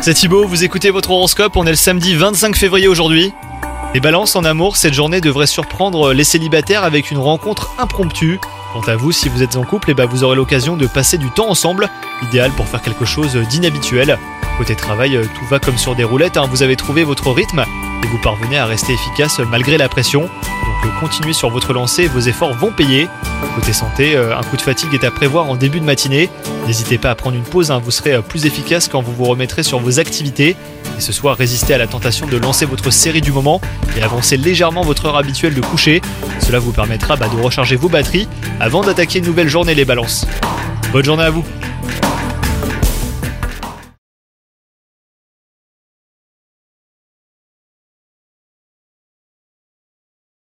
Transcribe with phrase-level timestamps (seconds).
[0.00, 3.32] C'est Thibaut, vous écoutez votre horoscope, on est le samedi 25 février aujourd'hui.
[3.92, 8.38] Les balances en amour, cette journée devrait surprendre les célibataires avec une rencontre impromptue.
[8.72, 11.18] Quant à vous, si vous êtes en couple, eh ben, vous aurez l'occasion de passer
[11.18, 11.90] du temps ensemble,
[12.22, 14.16] idéal pour faire quelque chose d'inhabituel.
[14.58, 16.46] Côté travail, euh, tout va comme sur des roulettes, hein.
[16.48, 17.64] vous avez trouvé votre rythme
[18.04, 20.30] et vous parvenez à rester efficace malgré la pression.
[20.84, 23.08] Donc continuez sur votre lancée, vos efforts vont payer.
[23.54, 26.28] Côté santé, euh, un coup de fatigue est à prévoir en début de matinée.
[26.66, 27.80] N'hésitez pas à prendre une pause, hein.
[27.82, 30.56] vous serez euh, plus efficace quand vous vous remettrez sur vos activités.
[30.96, 33.60] Et ce soir, résistez à la tentation de lancer votre série du moment
[33.96, 36.02] et avancez légèrement votre heure habituelle de coucher.
[36.40, 38.28] Cela vous permettra bah, de recharger vos batteries
[38.60, 40.26] avant d'attaquer une nouvelle journée les balances.
[40.92, 41.44] Bonne journée à vous